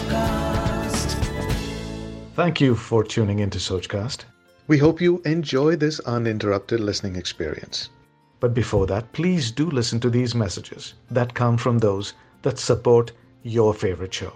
[0.00, 1.14] Sochcast.
[2.34, 4.24] Thank you for tuning into Sochcast.
[4.66, 7.90] We hope you enjoy this uninterrupted listening experience.
[8.40, 13.12] But before that, please do listen to these messages that come from those that support
[13.42, 14.32] your favorite show.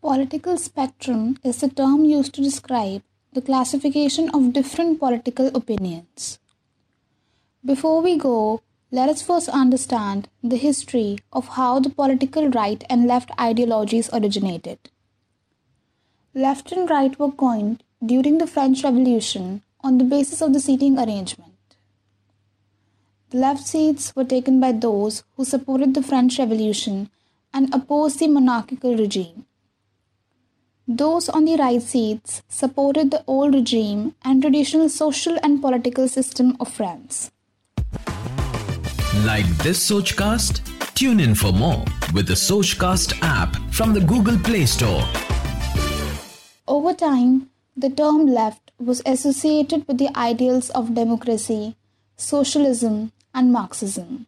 [0.00, 3.02] Political spectrum is the term used to describe
[3.32, 6.38] the classification of different political opinions.
[7.64, 8.60] Before we go,
[8.96, 14.78] let us first understand the history of how the political right and left ideologies originated.
[16.32, 20.96] Left and right were coined during the French Revolution on the basis of the seating
[20.96, 21.74] arrangement.
[23.30, 27.10] The left seats were taken by those who supported the French Revolution
[27.52, 29.46] and opposed the monarchical regime.
[30.86, 36.56] Those on the right seats supported the old regime and traditional social and political system
[36.60, 37.32] of France.
[39.22, 40.60] Like this Sochcast?
[40.94, 45.04] Tune in for more with the Sochcast app from the Google Play Store.
[46.66, 51.76] Over time, the term left was associated with the ideals of democracy,
[52.16, 54.26] socialism, and Marxism.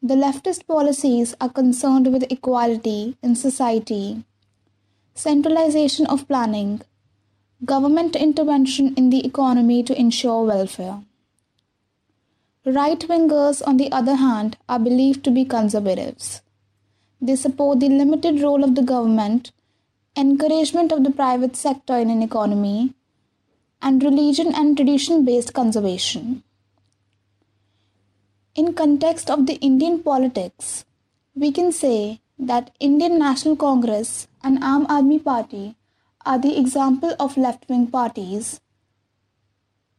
[0.00, 4.24] The leftist policies are concerned with equality in society
[5.14, 6.80] centralization of planning,
[7.64, 11.02] government intervention in the economy to ensure welfare.
[12.64, 16.42] Right wingers, on the other hand, are believed to be conservatives.
[17.20, 19.50] They support the limited role of the government,
[20.16, 22.94] encouragement of the private sector in an economy,
[23.80, 26.44] and religion and tradition based conservation.
[28.54, 30.84] In context of the Indian politics,
[31.34, 35.74] we can say that Indian National Congress and Aam Aadmi Party
[36.24, 38.60] are the example of left-wing parties.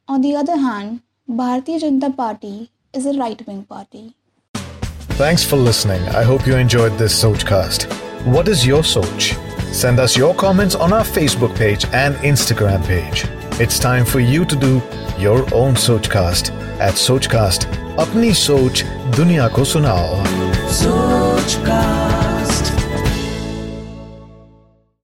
[0.08, 1.02] On the other hand,
[1.34, 4.14] Bharatiya Janata Party is a right wing party.
[5.22, 6.02] Thanks for listening.
[6.10, 7.92] I hope you enjoyed this Sochcast.
[8.26, 9.34] What is your Soch?
[9.74, 13.26] Send us your comments on our Facebook page and Instagram page.
[13.60, 14.80] It's time for you to do
[15.18, 17.66] your own Sochcast at Sochcast.
[17.96, 18.86] Apni Soch
[19.18, 20.24] Dunya Ko Sunao.
[20.70, 22.03] Sochcast.